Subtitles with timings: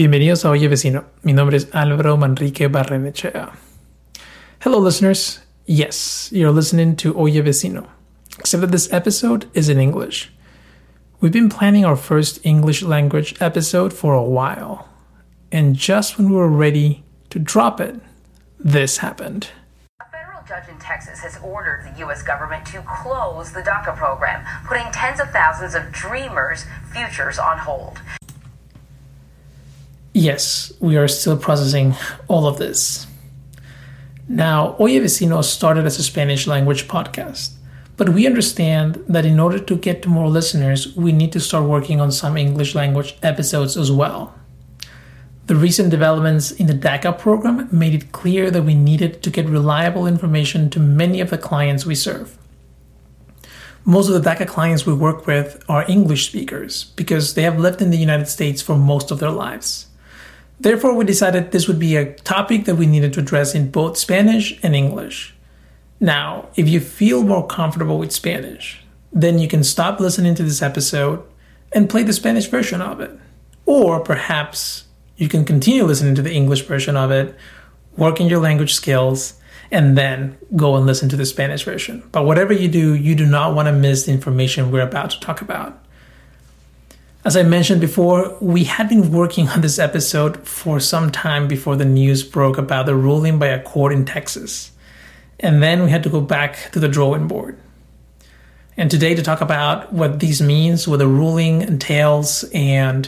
[0.00, 1.04] Bienvenidos a Oye Vecino.
[1.22, 3.52] Mi nombre es Álvaro Manrique Barrenechea.
[4.60, 5.42] Hello, listeners.
[5.66, 7.86] Yes, you're listening to Oye Vecino,
[8.38, 10.32] except that this episode is in English.
[11.20, 14.88] We've been planning our first English language episode for a while,
[15.52, 18.00] and just when we were ready to drop it,
[18.58, 19.50] this happened.
[20.00, 22.22] A federal judge in Texas has ordered the U.S.
[22.22, 28.00] government to close the DACA program, putting tens of thousands of dreamers' futures on hold.
[30.20, 31.94] Yes, we are still processing
[32.28, 33.06] all of this.
[34.28, 37.52] Now, Oye Vecino started as a Spanish language podcast,
[37.96, 41.64] but we understand that in order to get to more listeners, we need to start
[41.64, 44.34] working on some English language episodes as well.
[45.46, 49.48] The recent developments in the DACA program made it clear that we needed to get
[49.48, 52.36] reliable information to many of the clients we serve.
[53.86, 57.80] Most of the DACA clients we work with are English speakers because they have lived
[57.80, 59.86] in the United States for most of their lives.
[60.60, 63.96] Therefore, we decided this would be a topic that we needed to address in both
[63.96, 65.34] Spanish and English.
[65.98, 70.60] Now, if you feel more comfortable with Spanish, then you can stop listening to this
[70.60, 71.22] episode
[71.72, 73.10] and play the Spanish version of it.
[73.64, 74.84] Or perhaps
[75.16, 77.34] you can continue listening to the English version of it,
[77.96, 79.34] work in your language skills,
[79.70, 82.06] and then go and listen to the Spanish version.
[82.12, 85.20] But whatever you do, you do not want to miss the information we're about to
[85.20, 85.82] talk about.
[87.22, 91.76] As I mentioned before, we had been working on this episode for some time before
[91.76, 94.72] the news broke about the ruling by a court in Texas.
[95.38, 97.58] And then we had to go back to the drawing board.
[98.78, 103.06] And today, to talk about what this means, what the ruling entails, and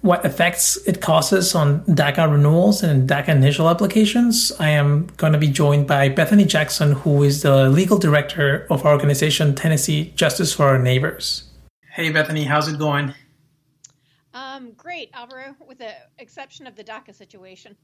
[0.00, 5.38] what effects it causes on DACA renewals and DACA initial applications, I am going to
[5.38, 10.52] be joined by Bethany Jackson, who is the legal director of our organization, Tennessee Justice
[10.52, 11.44] for Our Neighbors.
[11.92, 13.14] Hey, Bethany, how's it going?
[14.52, 17.74] Um, great, Alvaro, with the exception of the DACA situation.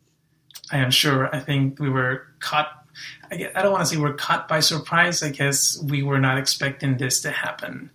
[0.71, 1.34] I am sure.
[1.34, 2.84] I think we were caught.
[3.31, 5.23] I, I don't want to say we're caught by surprise.
[5.23, 7.91] I guess we were not expecting this to happen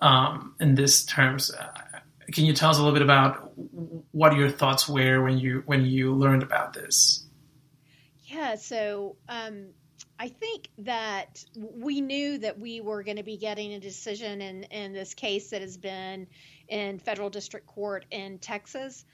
[0.00, 1.50] um, in this terms.
[1.50, 1.68] Uh,
[2.32, 3.52] can you tell us a little bit about
[4.12, 7.26] what your thoughts were when you when you learned about this?
[8.24, 8.56] Yeah.
[8.56, 9.16] So.
[9.28, 9.68] Um,
[10.18, 14.62] I think that we knew that we were going to be getting a decision in,
[14.64, 16.26] in this case that has been
[16.68, 19.04] in federal district court in Texas.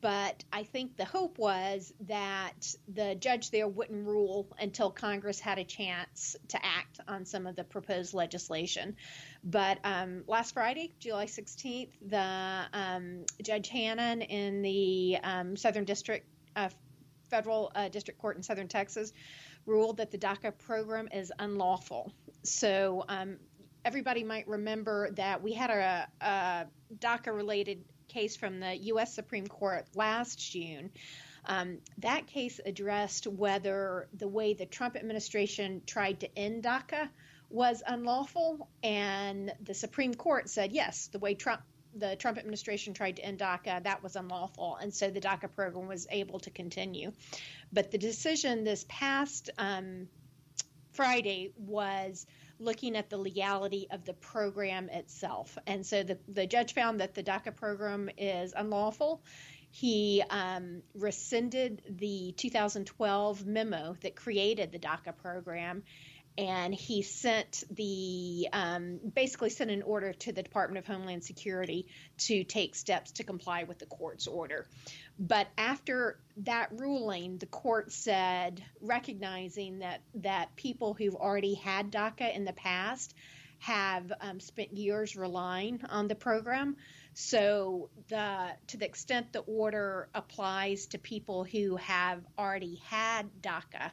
[0.00, 5.58] But I think the hope was that the judge there wouldn't rule until Congress had
[5.58, 8.96] a chance to act on some of the proposed legislation.
[9.44, 16.26] But um, last Friday, July 16th, the um, Judge Hanen in the um, Southern District,
[16.56, 16.70] uh,
[17.30, 19.12] Federal uh, District Court in Southern Texas,
[19.66, 22.12] ruled that the DACA program is unlawful.
[22.42, 23.36] So um,
[23.86, 26.66] everybody might remember that we had a, a
[26.98, 29.14] DACA related case from the U.S.
[29.14, 30.90] Supreme Court last June.
[31.44, 37.08] Um, that case addressed whether the way the Trump administration tried to end DACA
[37.48, 41.62] was unlawful, and the Supreme Court said yes, the way Trump
[41.94, 45.86] the Trump administration tried to end DACA, that was unlawful, and so the DACA program
[45.86, 47.12] was able to continue.
[47.72, 50.08] But the decision this past um,
[50.92, 52.26] Friday was
[52.58, 55.56] looking at the legality of the program itself.
[55.66, 59.22] And so the, the judge found that the DACA program is unlawful.
[59.70, 65.82] He um, rescinded the 2012 memo that created the DACA program
[66.38, 71.86] and he sent the um, basically sent an order to the Department of Homeland Security
[72.18, 74.66] to take steps to comply with the court's order.
[75.18, 82.34] But after that ruling, the court said, recognizing that that people who've already had DACA
[82.34, 83.14] in the past
[83.58, 86.76] have um, spent years relying on the program.
[87.14, 93.90] So the to the extent the order applies to people who have already had DACA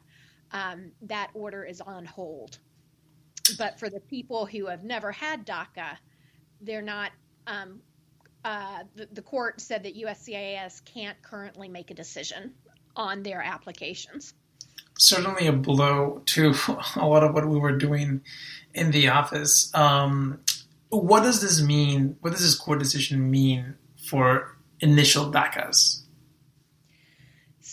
[0.52, 2.58] um, that order is on hold.
[3.56, 5.96] But for the people who have never had DACA,
[6.60, 7.12] they're not.
[7.46, 7.80] Um,
[8.44, 12.52] uh, the, the court said that USCIS can't currently make a decision
[12.96, 14.34] on their applications.
[14.98, 16.54] certainly a blow to
[16.96, 18.20] a lot of what we were doing
[18.74, 19.74] in the office.
[19.74, 20.40] Um,
[20.90, 22.16] what does this mean?
[22.20, 23.74] What does this court decision mean
[24.08, 26.03] for initial DACAs?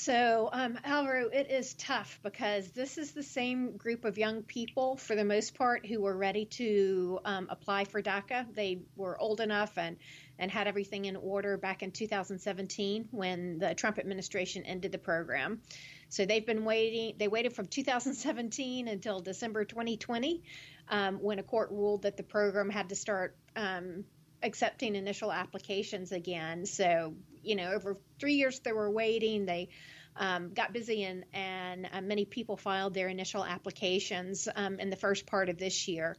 [0.02, 4.98] So, um, Alvaro, it is tough because this is the same group of young people,
[4.98, 8.48] for the most part, who were ready to um, apply for DACA.
[8.56, 9.98] They were old enough and,
[10.40, 15.62] and had everything in order back in 2017 when the Trump administration ended the program.
[16.10, 17.14] So they've been waiting.
[17.20, 20.42] They waited from 2017 until December 2020
[20.90, 24.06] um, when a court ruled that the program had to start um,
[24.42, 26.66] accepting initial applications again.
[26.66, 29.46] So, you know, over three years they were waiting.
[29.46, 29.70] They
[30.16, 34.96] um, got busy and, and uh, many people filed their initial applications um, in the
[34.96, 36.18] first part of this year.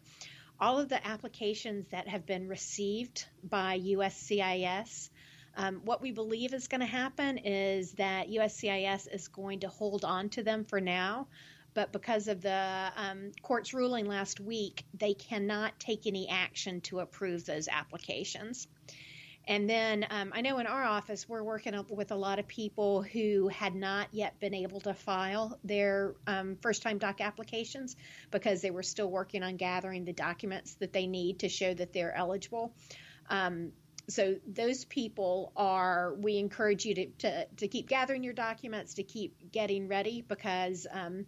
[0.61, 5.11] All of the applications that have been received by USCIS,
[5.57, 10.05] um, what we believe is going to happen is that USCIS is going to hold
[10.05, 11.27] on to them for now
[11.75, 17.01] but because of the um, court's ruling last week, they cannot take any action to
[17.01, 18.69] approve those applications.
[19.49, 23.03] And then um, I know in our office, we're working with a lot of people
[23.03, 27.97] who had not yet been able to file their um, first time doc applications
[28.31, 31.93] because they were still working on gathering the documents that they need to show that
[31.93, 32.73] they're eligible.
[33.29, 33.73] Um,
[34.09, 39.03] so those people are we encourage you to, to, to keep gathering your documents to
[39.03, 41.27] keep getting ready because um,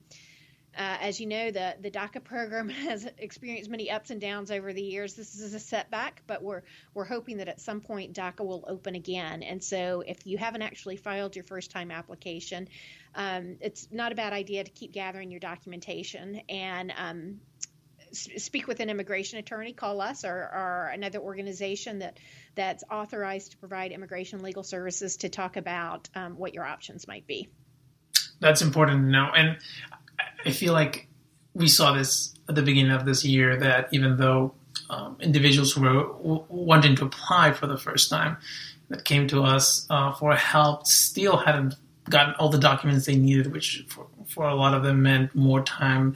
[0.77, 4.73] uh, as you know, the, the DACA program has experienced many ups and downs over
[4.73, 5.15] the years.
[5.15, 6.63] This is a setback, but we're
[6.95, 9.43] we're hoping that at some point DACA will open again.
[9.43, 12.69] And so, if you haven't actually filed your first time application,
[13.15, 17.41] um, it's not a bad idea to keep gathering your documentation and um,
[18.13, 19.73] speak with an immigration attorney.
[19.73, 22.19] Call us or, or another organization that
[22.55, 27.27] that's authorized to provide immigration legal services to talk about um, what your options might
[27.27, 27.49] be.
[28.41, 29.31] That's important to know.
[29.35, 29.59] And
[30.45, 31.09] I feel like
[31.55, 34.55] we saw this at the beginning of this year that even though
[34.91, 38.37] um, individuals who were wanting to apply for the first time
[38.89, 41.75] that came to us uh, for help still hadn't
[42.11, 45.63] gotten all the documents they needed, which for, for a lot of them meant more
[45.63, 46.15] time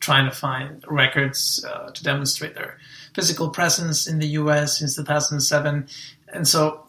[0.00, 2.78] trying to find records uh, to demonstrate their
[3.14, 4.78] physical presence in the U.S.
[4.78, 5.86] since 2007.
[6.32, 6.87] And so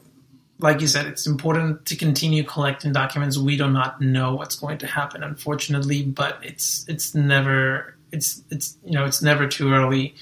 [0.59, 3.37] like you said, it's important to continue collecting documents.
[3.37, 8.77] We do not know what's going to happen, unfortunately, but it's it's never it's it's
[8.83, 10.15] you know it's never too early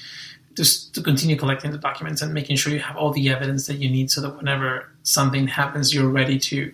[0.56, 3.78] to to continue collecting the documents and making sure you have all the evidence that
[3.78, 6.72] you need, so that whenever something happens, you're ready to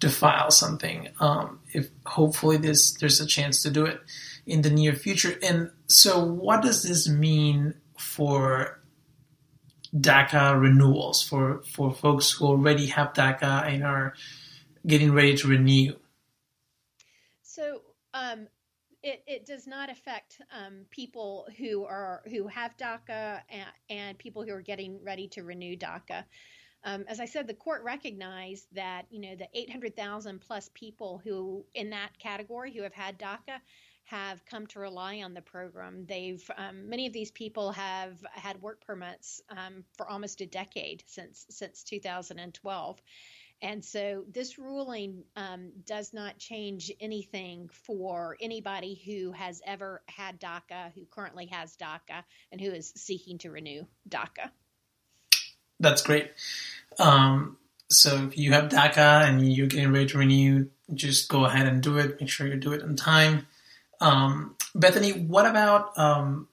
[0.00, 1.08] to file something.
[1.18, 4.00] Um, if hopefully this there's a chance to do it
[4.46, 5.38] in the near future.
[5.42, 8.77] And so, what does this mean for
[9.94, 14.14] DACA renewals for, for folks who already have DACA and are
[14.86, 15.94] getting ready to renew?
[17.42, 17.82] So
[18.14, 18.48] um,
[19.02, 24.42] it, it does not affect um, people who are who have DACA and, and, people
[24.42, 26.24] who are getting ready to renew DACA.
[26.84, 31.64] Um, as I said, the court recognized that you know the 800,000 plus people who
[31.74, 33.60] in that category who have had DACA
[34.08, 36.06] have come to rely on the program.
[36.06, 41.04] They've um, many of these people have had work permits um, for almost a decade
[41.06, 43.00] since since 2012.
[43.60, 50.40] And so this ruling um, does not change anything for anybody who has ever had
[50.40, 52.22] DACA, who currently has DACA,
[52.52, 54.50] and who is seeking to renew DACA.
[55.80, 56.30] That's great.
[57.00, 57.56] Um,
[57.90, 61.82] so if you have DACA and you're getting ready to renew, just go ahead and
[61.82, 62.20] do it.
[62.20, 63.48] Make sure you do it on time.
[64.00, 66.48] Um, Bethany, what about um,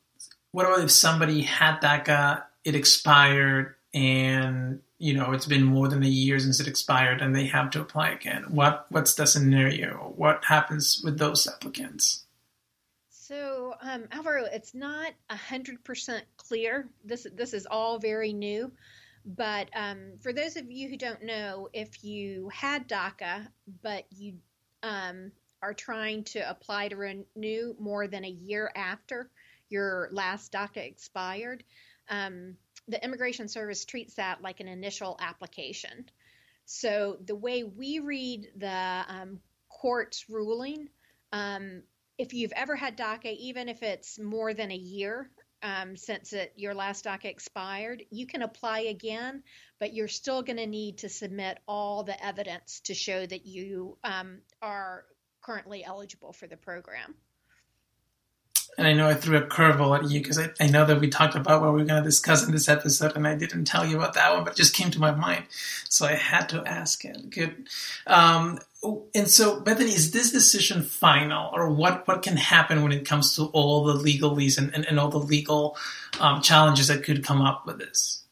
[0.51, 6.03] what about if somebody had DACA, it expired, and you know it's been more than
[6.03, 8.45] a year since it expired, and they have to apply again?
[8.49, 10.13] What what's the scenario?
[10.15, 12.23] What happens with those applicants?
[13.09, 16.87] So, um, Alvaro, it's not hundred percent clear.
[17.03, 18.71] This this is all very new.
[19.25, 23.47] But um, for those of you who don't know, if you had DACA
[23.81, 24.35] but you
[24.83, 25.31] um,
[25.61, 29.29] are trying to apply to renew more than a year after
[29.69, 31.63] your last DACA expired,
[32.09, 32.55] um,
[32.87, 36.05] the Immigration Service treats that like an initial application.
[36.65, 40.89] So the way we read the um, court's ruling,
[41.31, 41.83] um,
[42.17, 45.29] if you've ever had DACA, even if it's more than a year
[45.63, 49.43] um, since it, your last DACA expired, you can apply again,
[49.79, 53.97] but you're still going to need to submit all the evidence to show that you
[54.03, 55.05] um, are
[55.45, 57.15] currently eligible for the program.
[58.77, 61.07] And I know I threw a curveball at you because I, I, know that we
[61.07, 63.85] talked about what we are going to discuss in this episode, and I didn't tell
[63.85, 65.45] you about that one, but it just came to my mind,
[65.87, 67.29] so I had to ask it.
[67.29, 67.69] Good.
[68.05, 68.59] Um,
[69.13, 73.35] and so, Bethany, is this decision final, or what, what can happen when it comes
[73.37, 75.77] to all the legalese and, and, and all the legal
[76.19, 78.23] um, challenges that could come up with this?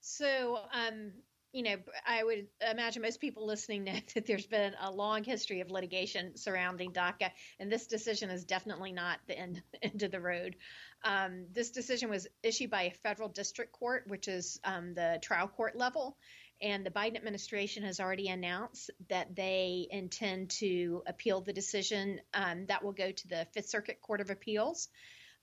[0.00, 1.12] So, um,
[1.56, 5.62] you know, I would imagine most people listening know that there's been a long history
[5.62, 10.20] of litigation surrounding DACA, and this decision is definitely not the end, end of the
[10.20, 10.56] road.
[11.02, 15.48] Um, this decision was issued by a federal district court, which is um, the trial
[15.48, 16.18] court level,
[16.60, 22.20] and the Biden administration has already announced that they intend to appeal the decision.
[22.34, 24.88] Um, that will go to the Fifth Circuit Court of Appeals.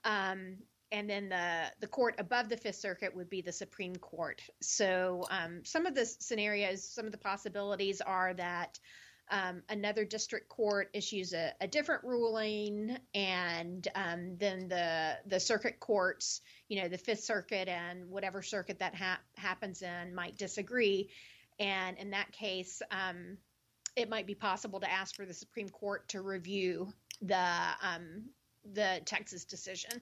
[0.03, 0.57] Um,
[0.93, 4.41] and then the the court above the Fifth Circuit would be the Supreme Court.
[4.61, 8.79] So um, some of the scenarios, some of the possibilities are that
[9.31, 15.79] um, another district court issues a, a different ruling, and um, then the the circuit
[15.79, 21.09] courts, you know, the Fifth Circuit and whatever circuit that ha- happens in, might disagree,
[21.59, 23.37] and in that case, um,
[23.95, 27.47] it might be possible to ask for the Supreme Court to review the
[27.81, 28.25] um,
[28.73, 30.01] the Texas decision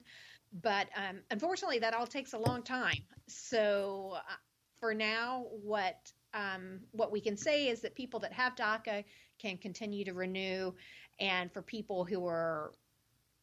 [0.52, 3.02] but um, unfortunately, that all takes a long time.
[3.26, 4.34] So uh,
[4.80, 9.04] for now, what um, what we can say is that people that have DACA
[9.38, 10.72] can continue to renew,
[11.20, 12.72] and for people who are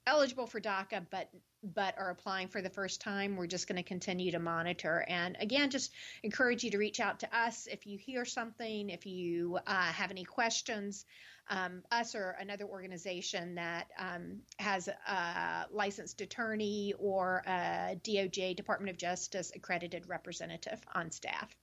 [0.08, 1.30] eligible for DACA but
[1.62, 5.04] but are applying for the first time, we're just going to continue to monitor.
[5.10, 5.92] And again, just
[6.24, 10.10] encourage you to reach out to us if you hear something, if you uh, have
[10.10, 11.06] any questions
[11.50, 18.92] um, us or another organization that um, has a licensed attorney or a DOJ, Department
[18.92, 21.56] of Justice accredited representative on staff.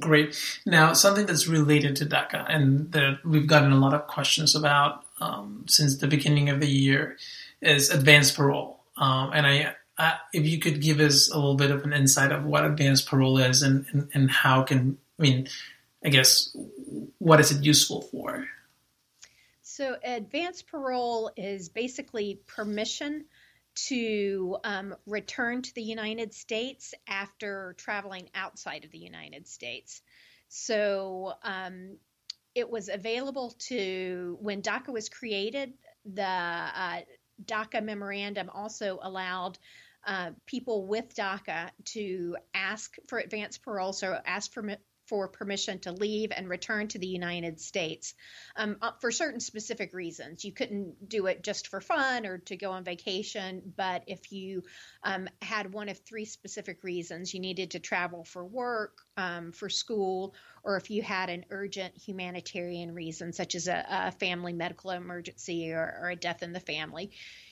[0.00, 0.36] Great.
[0.66, 5.04] Now, something that's related to DACA and that we've gotten a lot of questions about
[5.20, 7.16] um, since the beginning of the year
[7.62, 8.80] is advanced parole.
[8.96, 12.32] Um, and I, I, if you could give us a little bit of an insight
[12.32, 15.48] of what advanced parole is and, and, and how can, I mean,
[16.04, 16.56] I guess,
[17.18, 18.48] what is it useful for?
[19.78, 23.26] So, advance parole is basically permission
[23.86, 30.02] to um, return to the United States after traveling outside of the United States.
[30.48, 31.96] So, um,
[32.56, 35.74] it was available to when DACA was created.
[36.12, 37.02] The uh,
[37.44, 39.58] DACA memorandum also allowed
[40.04, 44.76] uh, people with DACA to ask for advance parole, so ask for
[45.08, 48.14] for permission to leave and return to the United States
[48.56, 50.44] um, uh, for certain specific reasons.
[50.44, 54.62] You couldn't do it just for fun or to go on vacation, but if you
[55.02, 59.68] um, had one of three specific reasons, you needed to travel for work, um, for
[59.68, 64.90] school, or if you had an urgent humanitarian reason, such as a, a family medical
[64.90, 67.10] emergency or, or a death in the family,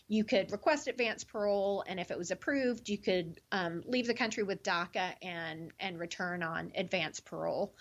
[0.08, 4.14] you could request advance parole, and if it was approved, you could um, leave the
[4.14, 7.74] country with DACA and and return on advance parole.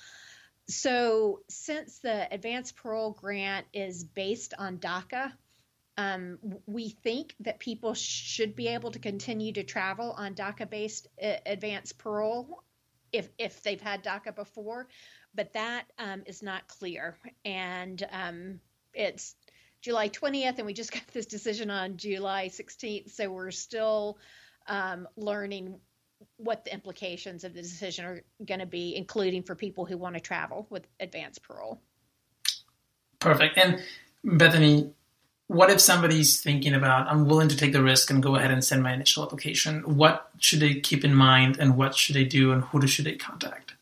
[0.68, 5.32] So, since the advance parole grant is based on DACA,
[5.98, 11.36] um, we think that people should be able to continue to travel on DACA-based uh,
[11.46, 12.64] advance parole
[13.12, 14.88] if if they've had DACA before,
[15.36, 18.60] but that um, is not clear, and um,
[18.96, 19.36] it's
[19.86, 23.12] July 20th, and we just got this decision on July 16th.
[23.12, 24.18] So we're still
[24.68, 25.80] um, learning
[26.38, 30.16] what the implications of the decision are going to be, including for people who want
[30.16, 31.80] to travel with advanced parole.
[33.20, 33.58] Perfect.
[33.60, 33.84] And
[34.24, 34.92] Bethany,
[35.48, 38.64] what if somebody's thinking about, I'm willing to take the risk and go ahead and
[38.64, 39.82] send my initial application?
[39.96, 43.18] What should they keep in mind and what should they do and who should they
[43.18, 43.76] contact?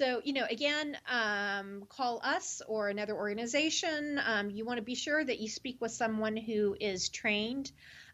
[0.00, 4.18] So, you know, again, um, call us or another organization.
[4.24, 7.70] Um, you want to be sure that you speak with someone who is trained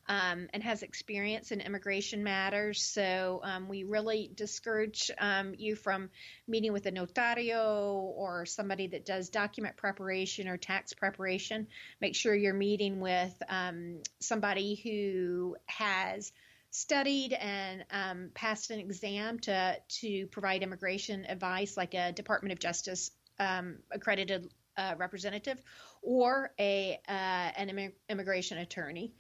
[0.09, 2.83] um, and has experience in immigration matters.
[2.83, 6.11] So, um, we really discourage um, you from
[6.49, 11.69] meeting with a notario or somebody that does document preparation or tax preparation.
[12.01, 16.33] Make sure you're meeting with um, somebody who has
[16.77, 22.59] studied and um, passed an exam to to provide immigration advice, like a Department of
[22.59, 25.59] Justice um, accredited uh, representative
[26.03, 29.15] or a uh, an immigration attorney,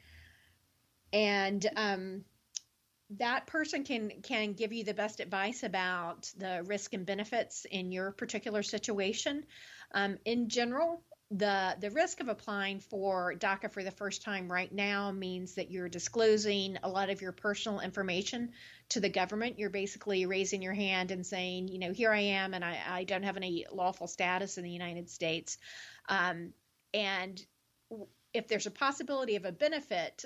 [1.14, 2.24] and um,
[3.18, 7.90] that person can can give you the best advice about the risk and benefits in
[7.90, 9.44] your particular situation.
[9.94, 14.72] Um, in general, the the risk of applying for DACA for the first time right
[14.72, 18.52] now means that you're disclosing a lot of your personal information
[18.90, 19.58] to the government.
[19.58, 23.04] You're basically raising your hand and saying, you know, here I am, and I, I
[23.04, 25.58] don't have any lawful status in the United States.
[26.08, 26.52] Um,
[26.94, 27.44] and
[28.32, 30.24] if there's a possibility of a benefit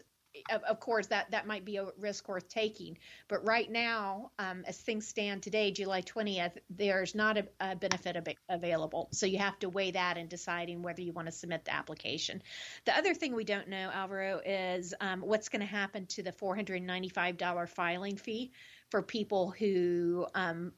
[0.51, 2.99] of, of, course, that, that might be a risk worth taking.
[3.29, 8.17] But right now, um, as things stand today, July 20th, there's not a, a benefit
[8.17, 9.09] ab- available.
[9.13, 12.43] So you have to weigh that in deciding whether you want to submit the application.
[12.85, 16.33] The other thing we don't know, Alvaro, is um, what's going to happen to the
[16.33, 18.53] $495 filing fee
[18.91, 20.73] for people who um,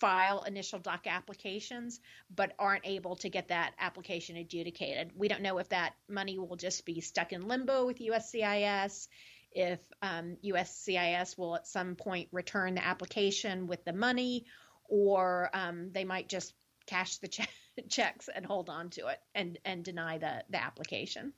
[0.00, 2.00] file initial DACA applications
[2.34, 5.12] but aren't able to get that application adjudicated.
[5.16, 9.08] We don't know if that money will just be stuck in limbo with USCIS,
[9.52, 14.46] if um, USCIS will at some point return the application with the money,
[14.88, 16.54] or um, they might just
[16.86, 17.48] cash the che-
[17.88, 21.32] checks and hold on to it and, and deny the, the application.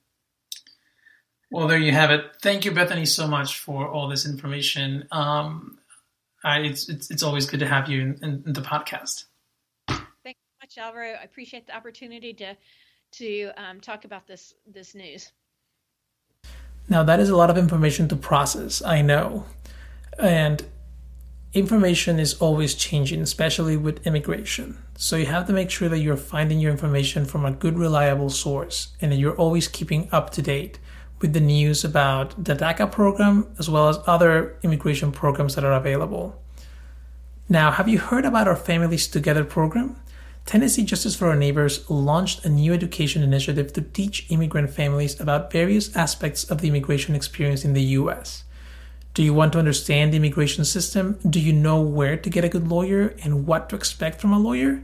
[1.51, 2.25] Well, there you have it.
[2.43, 5.09] Thank you, Bethany, so much for all this information.
[5.11, 5.80] Um,
[6.45, 9.25] I, it's, it's, it's always good to have you in, in, in the podcast.
[9.89, 11.13] Thanks so much, Alvaro.
[11.21, 12.57] I appreciate the opportunity to
[13.13, 15.33] to um, talk about this this news.
[16.89, 18.83] Now that is a lot of information to process.
[18.83, 19.47] I know,
[20.19, 20.65] and
[21.53, 24.79] information is always changing, especially with immigration.
[24.97, 28.31] So you have to make sure that you're finding your information from a good, reliable
[28.31, 30.79] source, and that you're always keeping up to date
[31.21, 35.73] with the news about the DACA program as well as other immigration programs that are
[35.73, 36.41] available.
[37.49, 39.97] Now, have you heard about our Families Together program?
[40.47, 45.53] Tennessee Justice for Our Neighbors launched a new education initiative to teach immigrant families about
[45.53, 48.45] various aspects of the immigration experience in the U.S.
[49.15, 51.19] Do you want to understand the immigration system?
[51.29, 54.39] Do you know where to get a good lawyer and what to expect from a
[54.39, 54.83] lawyer?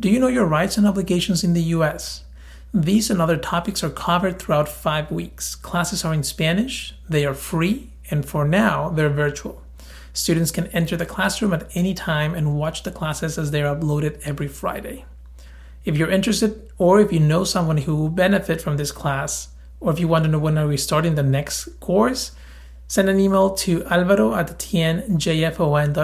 [0.00, 2.23] Do you know your rights and obligations in the U.S.?
[2.76, 5.54] These and other topics are covered throughout five weeks.
[5.54, 9.62] Classes are in Spanish, they are free, and for now, they're virtual.
[10.12, 13.76] Students can enter the classroom at any time and watch the classes as they are
[13.76, 15.04] uploaded every Friday.
[15.84, 19.92] If you're interested, or if you know someone who will benefit from this class, or
[19.92, 22.32] if you want to know when are we starting the next course,
[22.88, 25.94] send an email to alvaro at tnjfon.org.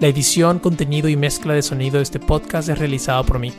[0.00, 3.52] La edición, contenido y mezcla de sonido de este podcast es realizado por mí.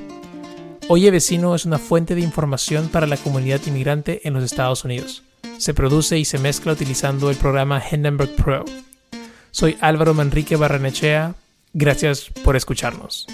[0.87, 5.21] Oye Vecino es una fuente de información para la comunidad inmigrante en los Estados Unidos.
[5.59, 8.65] Se produce y se mezcla utilizando el programa Hindenburg Pro.
[9.51, 11.35] Soy Álvaro Manrique Barranechea.
[11.73, 13.27] Gracias por escucharnos.